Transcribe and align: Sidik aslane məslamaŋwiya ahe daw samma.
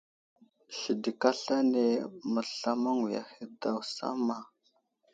Sidik 0.77 1.21
aslane 1.29 1.85
məslamaŋwiya 2.33 3.21
ahe 3.25 3.43
daw 3.61 3.79
samma. 3.93 4.37